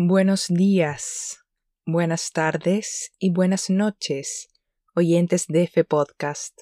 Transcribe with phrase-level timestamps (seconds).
[0.00, 1.40] Buenos días,
[1.84, 4.48] buenas tardes y buenas noches,
[4.94, 6.56] oyentes de F Podcast.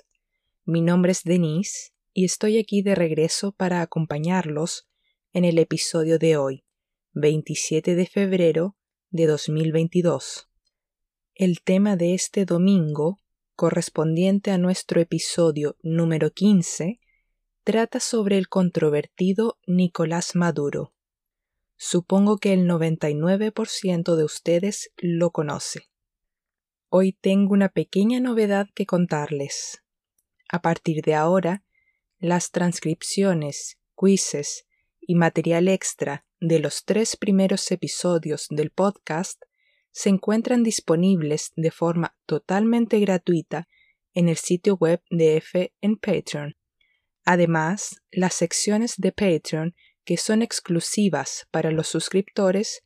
[0.64, 4.88] Mi nombre es Denise y estoy aquí de regreso para acompañarlos
[5.34, 6.64] en el episodio de hoy,
[7.12, 8.74] 27 de febrero
[9.10, 10.48] de 2022.
[11.34, 13.18] El tema de este domingo,
[13.54, 17.00] correspondiente a nuestro episodio número 15,
[17.64, 20.95] trata sobre el controvertido Nicolás Maduro.
[21.76, 25.90] Supongo que el 99% de ustedes lo conoce.
[26.88, 29.82] Hoy tengo una pequeña novedad que contarles.
[30.48, 31.64] A partir de ahora,
[32.18, 34.66] las transcripciones, quizzes
[35.00, 39.42] y material extra de los tres primeros episodios del podcast
[39.92, 43.68] se encuentran disponibles de forma totalmente gratuita
[44.14, 46.56] en el sitio web de F en Patreon.
[47.24, 49.74] Además, las secciones de Patreon
[50.06, 52.84] que son exclusivas para los suscriptores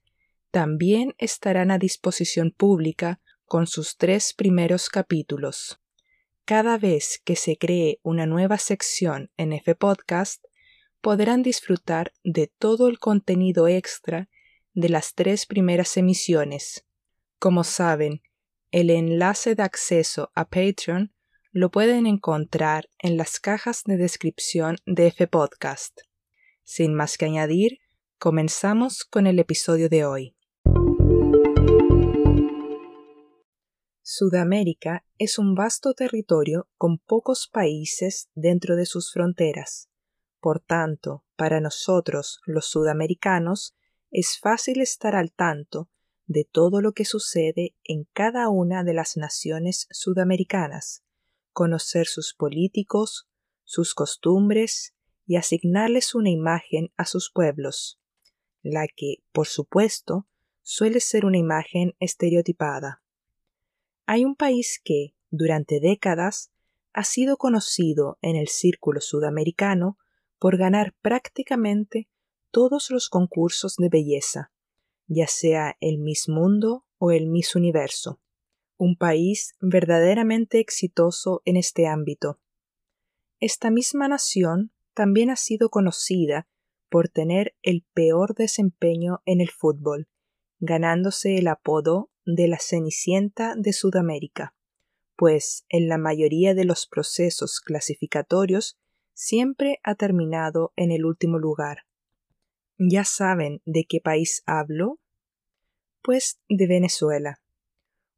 [0.50, 5.78] también estarán a disposición pública con sus tres primeros capítulos.
[6.44, 10.42] Cada vez que se cree una nueva sección en F Podcast,
[11.00, 14.28] podrán disfrutar de todo el contenido extra
[14.72, 16.86] de las tres primeras emisiones.
[17.38, 18.22] Como saben,
[18.70, 21.12] el enlace de acceso a Patreon
[21.52, 26.00] lo pueden encontrar en las cajas de descripción de F Podcast.
[26.72, 27.80] Sin más que añadir,
[28.16, 30.36] comenzamos con el episodio de hoy.
[34.02, 39.90] Sudamérica es un vasto territorio con pocos países dentro de sus fronteras.
[40.38, 43.74] Por tanto, para nosotros, los sudamericanos,
[44.12, 45.90] es fácil estar al tanto
[46.26, 51.02] de todo lo que sucede en cada una de las naciones sudamericanas,
[51.50, 53.28] conocer sus políticos,
[53.64, 54.94] sus costumbres
[55.30, 58.00] y asignarles una imagen a sus pueblos,
[58.62, 60.26] la que, por supuesto,
[60.62, 63.00] suele ser una imagen estereotipada.
[64.06, 66.50] Hay un país que, durante décadas,
[66.92, 69.98] ha sido conocido en el círculo sudamericano
[70.40, 72.08] por ganar prácticamente
[72.50, 74.50] todos los concursos de belleza,
[75.06, 78.20] ya sea el Miss Mundo o el Miss Universo,
[78.78, 82.40] un país verdaderamente exitoso en este ámbito.
[83.38, 86.46] Esta misma nación también ha sido conocida
[86.90, 90.10] por tener el peor desempeño en el fútbol,
[90.58, 94.54] ganándose el apodo de la Cenicienta de Sudamérica,
[95.16, 98.78] pues en la mayoría de los procesos clasificatorios
[99.14, 101.86] siempre ha terminado en el último lugar.
[102.76, 104.98] ¿Ya saben de qué país hablo?
[106.02, 107.40] Pues de Venezuela,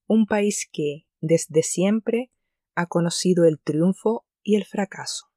[0.08, 2.32] un país que, desde siempre,
[2.74, 5.31] ha conocido el triunfo y el fracaso.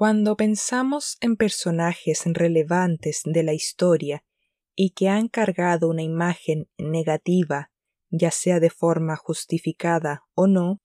[0.00, 4.24] Cuando pensamos en personajes relevantes de la historia
[4.74, 7.70] y que han cargado una imagen negativa,
[8.08, 10.80] ya sea de forma justificada o no,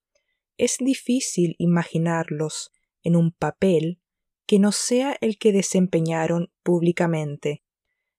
[0.57, 4.01] es difícil imaginarlos en un papel
[4.45, 7.63] que no sea el que desempeñaron públicamente.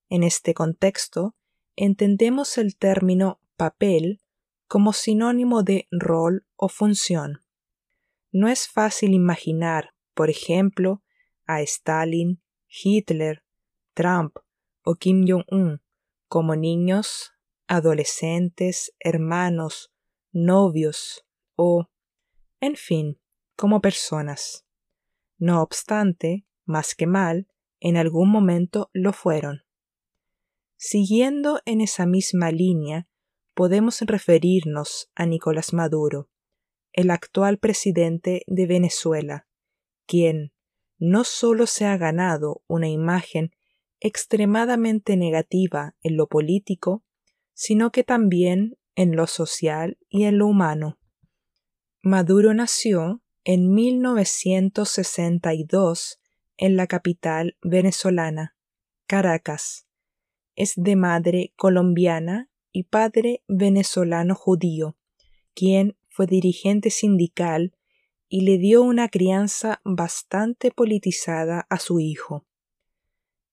[0.08, 1.36] En este contexto,
[1.76, 4.22] entendemos el término papel
[4.66, 7.44] como sinónimo de rol o función.
[8.32, 11.02] No es fácil imaginar, por ejemplo,
[11.46, 13.44] a Stalin, Hitler,
[13.92, 14.38] Trump
[14.82, 15.82] o Kim Jong-un
[16.26, 17.32] como niños,
[17.68, 19.92] adolescentes, hermanos,
[20.32, 21.90] novios o
[22.60, 23.20] en fin,
[23.56, 24.66] como personas.
[25.36, 27.46] No obstante, más que mal,
[27.78, 29.64] en algún momento lo fueron.
[30.76, 33.06] Siguiendo en esa misma línea,
[33.52, 36.30] podemos referirnos a Nicolás Maduro,
[36.94, 39.45] el actual presidente de Venezuela,
[40.06, 40.52] quien
[40.98, 43.52] no solo se ha ganado una imagen
[44.00, 47.04] extremadamente negativa en lo político,
[47.54, 50.98] sino que también en lo social y en lo humano.
[52.02, 56.20] Maduro nació en 1962
[56.56, 58.56] en la capital venezolana,
[59.06, 59.86] Caracas.
[60.54, 64.96] Es de madre colombiana y padre venezolano judío,
[65.54, 67.75] quien fue dirigente sindical
[68.28, 72.44] y le dio una crianza bastante politizada a su hijo.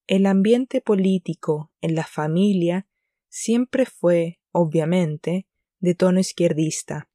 [0.07, 2.87] El ambiente político en la familia
[3.29, 5.47] siempre fue, obviamente,
[5.79, 7.09] de tono izquierdista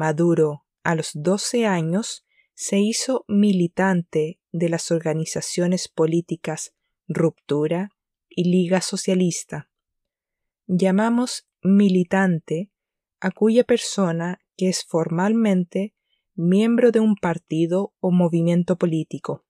[0.00, 2.24] Maduro, a los 12 años,
[2.54, 6.74] se hizo militante de las organizaciones políticas
[7.06, 7.90] Ruptura
[8.30, 9.68] y Liga Socialista.
[10.66, 12.70] Llamamos militante
[13.20, 15.92] a cuya persona que es formalmente
[16.34, 19.44] miembro de un partido o movimiento político.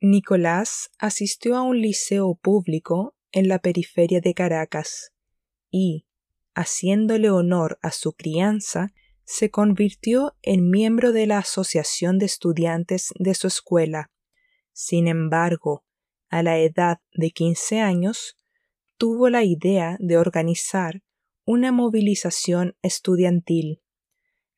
[0.00, 5.12] Nicolás asistió a un liceo público en la periferia de Caracas
[5.70, 6.06] y,
[6.54, 8.92] haciéndole honor a su crianza,
[9.24, 14.10] se convirtió en miembro de la Asociación de Estudiantes de su escuela.
[14.72, 15.84] Sin embargo,
[16.28, 18.36] a la edad de 15 años,
[18.98, 21.02] tuvo la idea de organizar
[21.44, 23.82] una movilización estudiantil,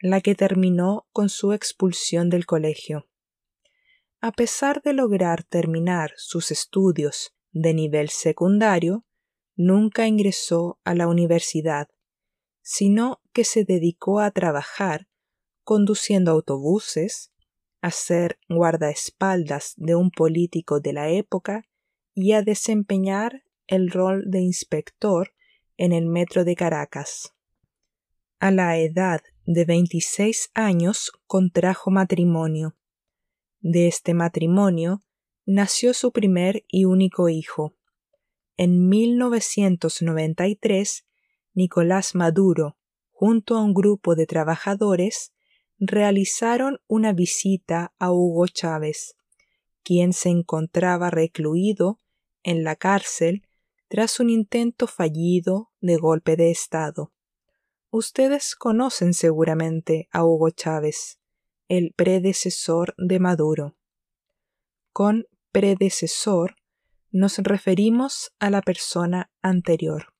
[0.00, 3.08] la que terminó con su expulsión del colegio.
[4.20, 9.04] A pesar de lograr terminar sus estudios de nivel secundario,
[9.56, 11.88] nunca ingresó a la universidad,
[12.62, 15.08] sino que se dedicó a trabajar
[15.64, 17.32] conduciendo autobuses,
[17.80, 21.64] a ser guardaespaldas de un político de la época
[22.14, 25.32] y a desempeñar el rol de inspector
[25.76, 27.34] en el metro de Caracas.
[28.38, 32.76] A la edad de 26 años contrajo matrimonio.
[33.60, 35.04] De este matrimonio
[35.44, 37.76] nació su primer y único hijo.
[38.56, 41.06] En 1993,
[41.54, 42.76] Nicolás Maduro,
[43.12, 45.32] junto a un grupo de trabajadores,
[45.78, 49.14] realizaron una visita a Hugo Chávez,
[49.84, 52.00] quien se encontraba recluido
[52.42, 53.46] en la cárcel
[53.86, 57.12] tras un intento fallido de golpe de Estado.
[57.90, 61.18] Ustedes conocen seguramente a Hugo Chávez,
[61.68, 63.76] el predecesor de Maduro.
[64.92, 66.56] Con predecesor
[67.10, 70.12] nos referimos a la persona anterior.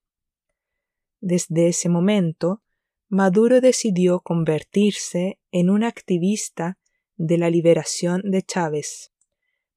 [1.19, 2.61] Desde ese momento,
[3.09, 6.77] Maduro decidió convertirse en un activista
[7.15, 9.11] de la liberación de Chávez.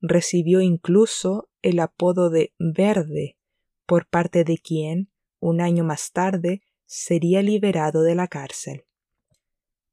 [0.01, 3.37] Recibió incluso el apodo de Verde
[3.87, 5.11] por parte de quien,
[5.41, 8.85] un año más tarde, sería liberado de la cárcel.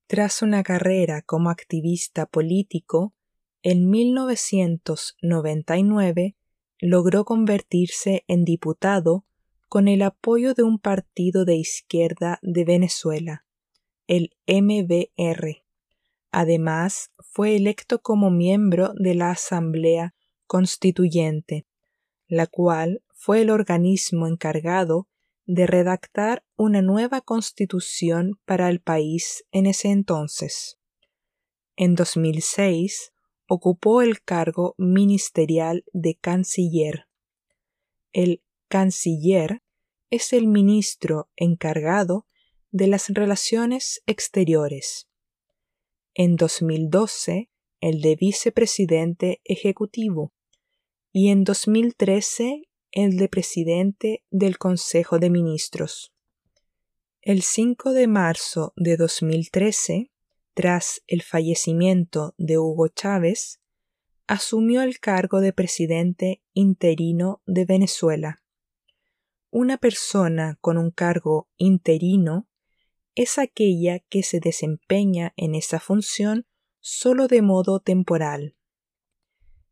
[0.08, 3.14] Tras una carrera como activista político,
[3.62, 6.36] en 1999
[6.80, 9.28] logró convertirse en diputado
[9.70, 13.46] con el apoyo de un partido de izquierda de Venezuela,
[14.08, 15.64] el MBR.
[16.32, 20.16] Además, fue electo como miembro de la Asamblea
[20.48, 21.68] Constituyente,
[22.28, 25.08] la cual fue el organismo encargado
[25.48, 30.78] de redactar una nueva constitución para el país en ese entonces.
[31.78, 33.14] En 2006
[33.48, 37.08] ocupó el cargo ministerial de canciller.
[38.12, 39.64] El canciller
[40.10, 42.28] es el ministro encargado
[42.72, 45.08] de las relaciones exteriores.
[46.14, 47.50] En 2012,
[47.80, 50.34] el de vicepresidente ejecutivo
[51.14, 52.67] y en 2013
[52.98, 56.16] el de presidente del Consejo de Ministros.
[57.22, 60.10] El 5 de marzo de 2013,
[60.56, 63.62] tras el fallecimiento de Hugo Chávez,
[64.26, 68.42] asumió el cargo de presidente interino de Venezuela.
[69.52, 72.48] Una persona con un cargo interino
[73.14, 76.48] es aquella que se desempeña en esa función
[76.80, 78.56] solo de modo temporal.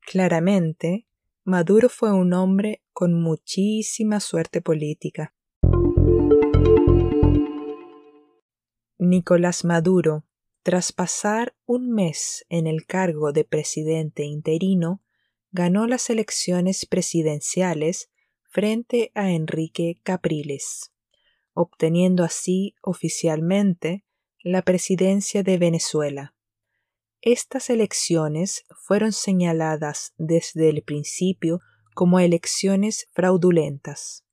[0.02, 1.08] Claramente,
[1.48, 5.36] Maduro fue un hombre con muchísima suerte política.
[8.98, 10.26] Nicolás Maduro,
[10.64, 15.04] tras pasar un mes en el cargo de presidente interino,
[15.52, 18.10] ganó las elecciones presidenciales
[18.50, 20.94] frente a Enrique Capriles,
[21.54, 24.04] obteniendo así oficialmente
[24.40, 26.35] la presidencia de Venezuela.
[27.26, 31.60] Estas elecciones fueron señaladas desde el principio
[31.96, 34.24] como elecciones fraudulentas.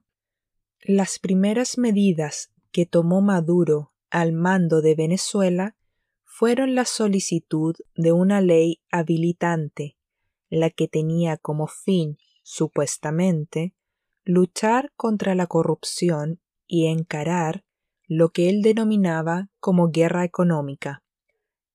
[0.83, 5.75] Las primeras medidas que tomó Maduro al mando de Venezuela
[6.23, 9.97] fueron la solicitud de una ley habilitante,
[10.51, 13.75] la que tenía como fin, supuestamente,
[14.23, 17.65] luchar contra la corrupción y encarar
[18.07, 21.02] lo que él denominaba como guerra económica.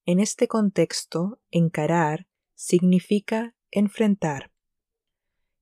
[0.09, 4.53] En este contexto, encarar significa enfrentar.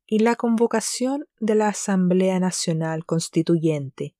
[0.05, 4.15] Y la convocación de la Asamblea Nacional Constituyente,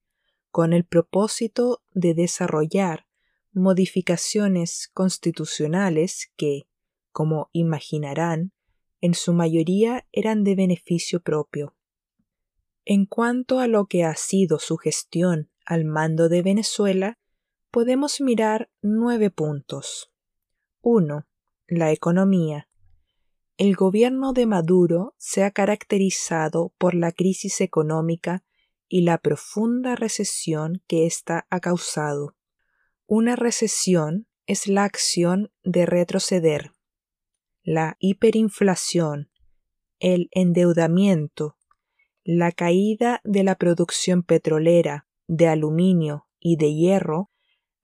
[0.50, 3.06] con el propósito de desarrollar
[3.54, 6.68] modificaciones constitucionales que,
[7.12, 8.52] como imaginarán,
[9.02, 11.76] en su mayoría eran de beneficio propio.
[12.84, 17.20] En cuanto a lo que ha sido su gestión al mando de Venezuela,
[17.70, 20.12] podemos mirar nueve puntos.
[20.88, 21.26] 1.
[21.66, 22.70] La economía.
[23.58, 28.44] El gobierno de Maduro se ha caracterizado por la crisis económica
[28.88, 32.36] y la profunda recesión que ésta ha causado.
[33.08, 36.76] Una recesión es la acción de retroceder.
[37.64, 39.32] La hiperinflación,
[39.98, 41.58] el endeudamiento,
[42.24, 47.32] la caída de la producción petrolera, de aluminio y de hierro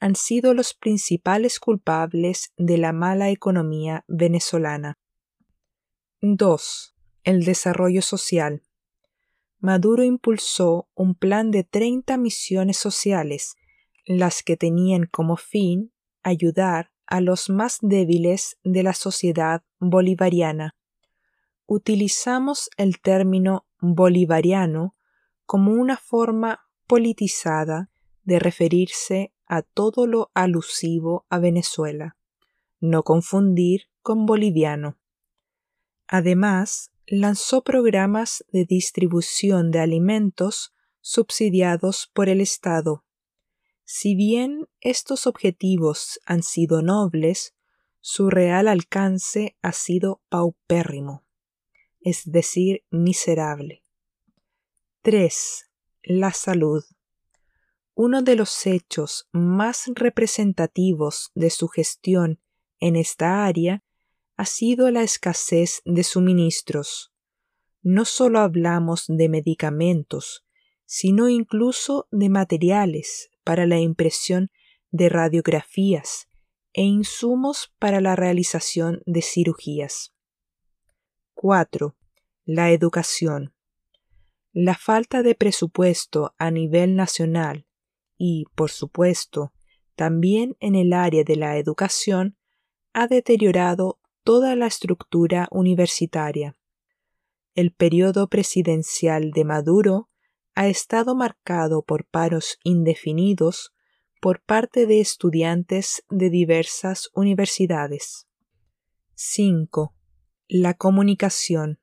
[0.02, 4.98] han sido los principales culpables de la mala economía venezolana.
[6.22, 6.96] 2.
[7.24, 8.64] El desarrollo social.
[9.60, 13.56] Maduro impulsó un plan de 30 misiones sociales,
[14.08, 15.94] las que tenían como fin
[16.24, 20.76] ayudar a los más débiles de la sociedad bolivariana.
[21.68, 24.96] Utilizamos el término bolivariano
[25.46, 27.92] como una forma politizada
[28.24, 32.16] de referirse a todo lo alusivo a Venezuela,
[32.80, 34.98] no confundir con boliviano.
[36.08, 43.04] Además, lanzó programas de distribución de alimentos subsidiados por el Estado.
[43.84, 47.54] Si bien estos objetivos han sido nobles,
[48.00, 51.26] su real alcance ha sido paupérrimo,
[52.00, 53.84] es decir, miserable.
[55.02, 55.70] 3.
[56.04, 56.86] La salud.
[58.04, 62.40] Uno de los hechos más representativos de su gestión
[62.80, 63.84] en esta área
[64.38, 67.14] ha sido la escasez de suministros.
[67.84, 70.44] No solo hablamos de medicamentos,
[70.88, 74.50] sino incluso de materiales para la impresión
[74.90, 76.28] de radiografías
[76.74, 80.12] e insumos para la realización de cirugías.
[81.36, 81.96] 4.
[82.46, 83.54] La educación.
[84.54, 87.68] La falta de presupuesto a nivel nacional
[88.24, 89.52] y, por supuesto,
[89.96, 92.38] también en el área de la educación,
[92.94, 96.56] ha deteriorado toda la estructura universitaria.
[97.56, 100.10] El periodo presidencial de Maduro
[100.54, 103.74] ha estado marcado por paros indefinidos
[104.22, 108.28] por parte de estudiantes de diversas universidades.
[109.16, 109.96] 5.
[110.48, 111.80] La comunicación.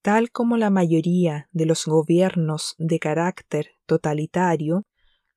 [0.00, 4.86] Tal como la mayoría de los gobiernos de carácter totalitario,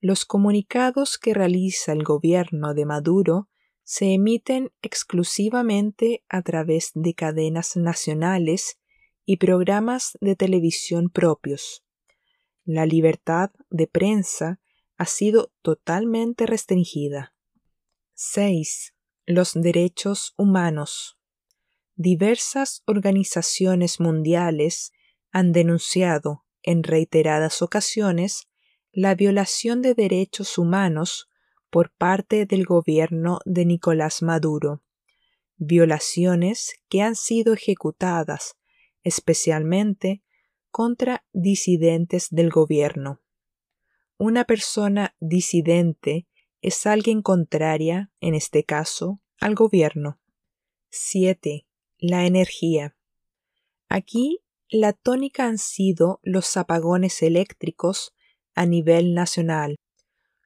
[0.08, 3.50] los comunicados que realiza el gobierno de Maduro
[3.84, 8.80] se emiten exclusivamente a través de cadenas nacionales
[9.26, 11.84] y programas de televisión propios.
[12.64, 14.62] La libertad de prensa
[14.96, 17.36] ha sido totalmente restringida.
[18.14, 18.94] 6.
[19.26, 21.20] Los derechos humanos.
[21.96, 24.94] Diversas organizaciones mundiales
[25.34, 28.48] han denunciado en reiteradas ocasiones
[28.98, 31.30] la violación de derechos humanos
[31.70, 34.82] por parte del gobierno de Nicolás Maduro,
[35.56, 38.58] violaciones que han sido ejecutadas
[39.04, 40.24] especialmente
[40.72, 43.22] contra disidentes del gobierno.
[44.18, 46.28] Una persona disidente
[46.62, 50.20] es alguien contraria, en este caso, al gobierno.
[50.90, 51.68] 7.
[52.00, 52.98] La energía.
[53.90, 54.40] Aquí
[54.70, 58.16] la tónica han sido los apagones eléctricos
[58.58, 59.76] a nivel nacional.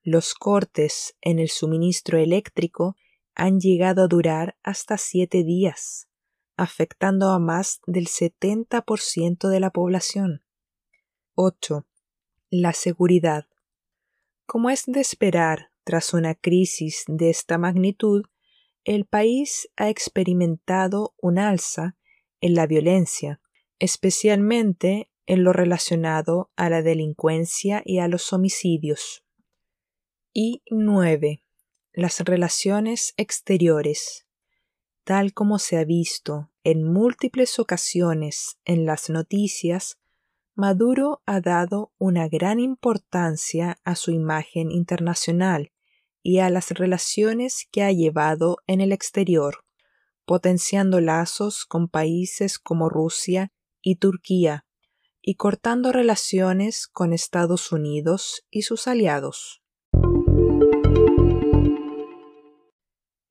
[0.04, 2.98] Los cortes en el suministro eléctrico
[3.36, 6.10] han llegado a durar hasta siete días,
[6.58, 10.44] afectando a más del 70% de la población.
[11.36, 11.88] 8.
[12.50, 13.48] La seguridad.
[14.46, 18.26] Como es de esperar tras una crisis de esta magnitud,
[18.84, 21.96] el país ha experimentado un alza
[22.42, 23.40] en la violencia,
[23.80, 29.24] especialmente en lo relacionado a la delincuencia y a los homicidios.
[30.34, 31.44] Y 9.
[31.94, 34.26] Las relaciones exteriores.
[35.04, 39.98] Tal como se ha visto en múltiples ocasiones en las noticias,
[40.54, 45.72] Maduro ha dado una gran importancia a su imagen internacional
[46.22, 49.66] y a las relaciones que ha llevado en el exterior,
[50.26, 53.52] potenciando lazos con países como Rusia
[53.82, 54.66] y Turquía,
[55.22, 59.62] y cortando relaciones con Estados Unidos y sus aliados.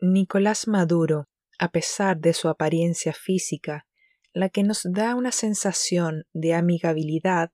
[0.01, 1.29] Nicolás Maduro,
[1.59, 3.87] a pesar de su apariencia física,
[4.33, 7.53] la que nos da una sensación de amigabilidad,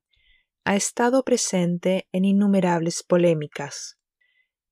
[0.65, 3.99] ha estado presente en innumerables polémicas.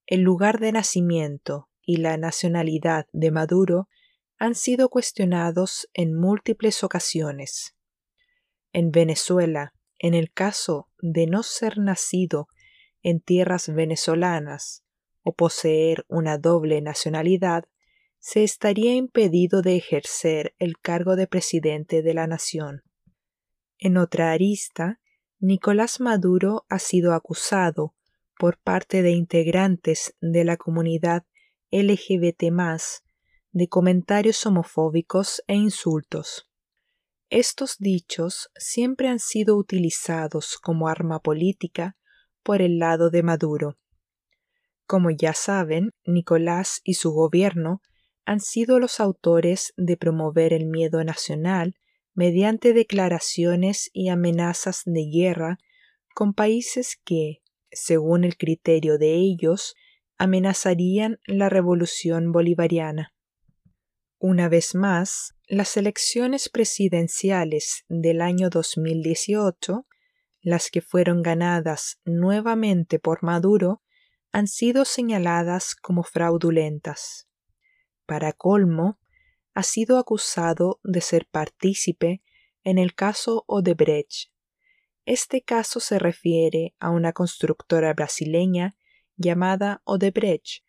[0.07, 3.89] El lugar de nacimiento y la nacionalidad de Maduro
[4.39, 7.75] han sido cuestionados en múltiples ocasiones.
[8.75, 12.49] En Venezuela, en el caso de no ser nacido
[13.03, 14.85] en tierras venezolanas
[15.23, 17.67] o poseer una doble nacionalidad,
[18.19, 22.83] se estaría impedido de ejercer el cargo de presidente de la nación.
[23.79, 25.01] En otra arista,
[25.39, 27.95] Nicolás Maduro ha sido acusado
[28.41, 31.25] por parte de integrantes de la comunidad
[31.71, 32.43] LGBT
[33.53, 36.51] de comentarios homofóbicos e insultos.
[37.37, 41.97] Estos dichos siempre han sido utilizados como arma política
[42.45, 43.77] por el lado de Maduro.
[44.87, 47.83] Como ya saben, Nicolás y su gobierno
[48.25, 51.75] han sido los autores de promover el miedo nacional
[52.15, 55.59] mediante declaraciones y amenazas de guerra
[56.15, 59.75] con países que, según el criterio de ellos,
[60.19, 63.14] amenazarían la revolución bolivariana.
[64.19, 69.87] Una vez más, las elecciones presidenciales del año 2018,
[70.41, 73.83] las que fueron ganadas nuevamente por Maduro,
[74.33, 77.29] han sido señaladas como fraudulentas.
[78.07, 78.99] Para colmo,
[79.55, 82.23] ha sido acusado de ser partícipe
[82.65, 84.31] en el caso Odebrecht.
[85.07, 88.77] Este caso se refiere a una constructora brasileña
[89.17, 90.64] llamada Odebrecht,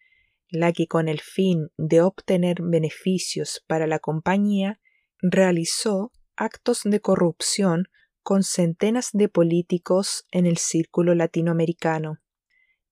[0.49, 4.79] la que con el fin de obtener beneficios para la compañía
[5.21, 7.87] realizó actos de corrupción
[8.21, 12.19] con centenas de políticos en el círculo latinoamericano.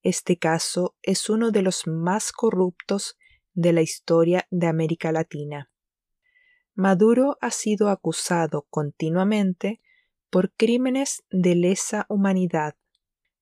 [0.02, 3.18] Este caso es uno de los más corruptos
[3.54, 5.72] de la historia de América Latina.
[6.76, 9.82] Maduro ha sido acusado continuamente
[10.30, 12.76] por crímenes de lesa humanidad,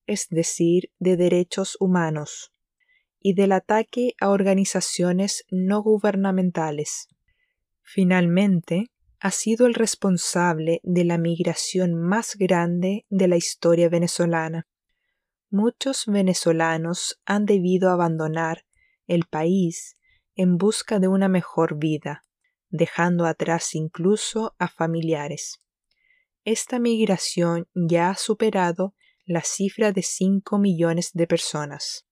[0.06, 2.51] es decir, de derechos humanos,
[3.22, 7.08] y del ataque a organizaciones no gubernamentales.
[7.82, 14.66] Finalmente, ha sido el responsable de la migración más grande de la historia venezolana.
[15.48, 18.64] Muchos venezolanos han debido abandonar
[19.06, 19.96] el país
[20.34, 22.24] en busca de una mejor vida,
[22.70, 25.60] dejando atrás incluso a familiares.
[26.44, 32.06] Esta migración ya ha superado la cifra de 5 millones de personas.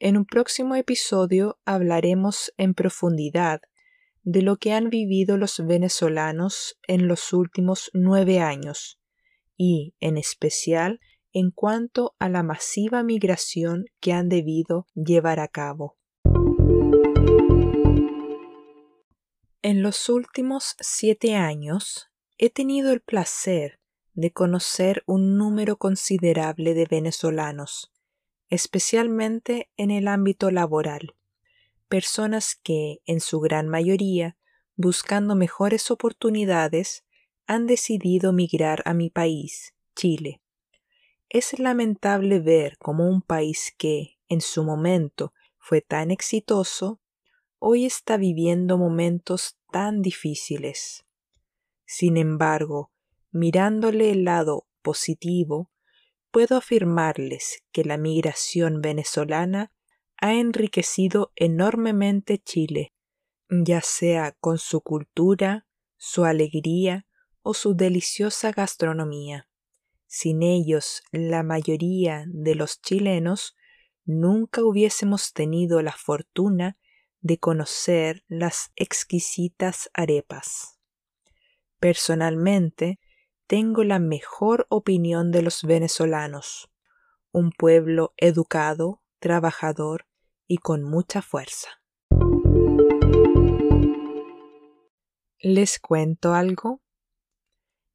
[0.00, 3.62] En un próximo episodio hablaremos en profundidad
[4.22, 9.00] de lo que han vivido los venezolanos en los últimos nueve años
[9.56, 11.00] y, en especial,
[11.32, 15.98] en cuanto a la masiva migración que han debido llevar a cabo.
[19.62, 22.08] En los últimos siete años
[22.38, 23.80] he tenido el placer
[24.14, 27.92] de conocer un número considerable de venezolanos,
[28.48, 31.14] especialmente en el ámbito laboral,
[31.88, 34.36] personas que, en su gran mayoría,
[34.76, 37.04] buscando mejores oportunidades,
[37.46, 40.42] han decidido migrar a mi país, Chile.
[41.28, 47.00] Es lamentable ver cómo un país que, en su momento, fue tan exitoso,
[47.58, 51.04] hoy está viviendo momentos tan difíciles.
[51.84, 52.92] Sin embargo,
[53.30, 55.70] mirándole el lado positivo,
[56.30, 59.72] puedo afirmarles que la migración venezolana
[60.20, 62.92] ha enriquecido enormemente Chile,
[63.48, 67.06] ya sea con su cultura, su alegría
[67.42, 69.48] o su deliciosa gastronomía.
[70.06, 73.56] Sin ellos, la mayoría de los chilenos
[74.04, 76.78] nunca hubiésemos tenido la fortuna
[77.20, 80.78] de conocer las exquisitas arepas.
[81.78, 82.98] Personalmente,
[83.48, 86.70] tengo la mejor opinión de los venezolanos,
[87.32, 90.06] un pueblo educado, trabajador
[90.46, 91.70] y con mucha fuerza.
[95.40, 96.82] ¿Les cuento algo?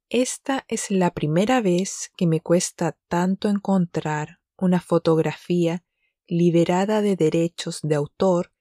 [0.08, 5.84] Esta es la primera vez que me cuesta tanto encontrar una fotografía
[6.26, 8.52] liberada de derechos de autor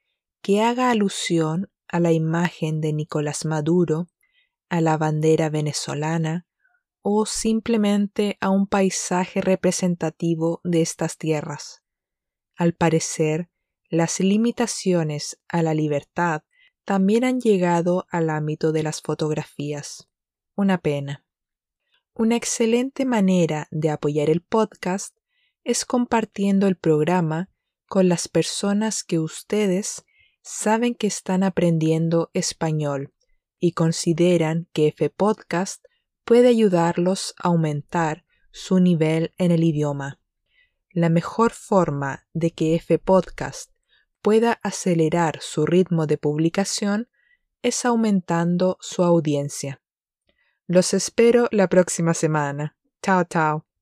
[0.43, 4.09] que haga alusión a la imagen de Nicolás Maduro,
[4.69, 6.45] a la bandera venezolana
[7.03, 11.83] o simplemente a un paisaje representativo de estas tierras.
[12.55, 13.49] Al parecer,
[13.89, 16.43] las limitaciones a la libertad
[16.85, 20.09] también han llegado al ámbito de las fotografías.
[20.55, 21.25] Una pena.
[22.13, 25.15] Una excelente manera de apoyar el podcast
[25.63, 27.49] es compartiendo el programa
[27.87, 30.05] con las personas que ustedes
[30.41, 33.13] saben que están aprendiendo español
[33.59, 35.82] y consideran que F Podcast
[36.25, 40.19] puede ayudarlos a aumentar su nivel en el idioma.
[40.91, 43.71] La mejor forma de que F Podcast
[44.21, 47.09] pueda acelerar su ritmo de publicación
[47.61, 49.81] es aumentando su audiencia.
[50.67, 52.77] Los espero la próxima semana.
[53.01, 53.72] Chao, chao.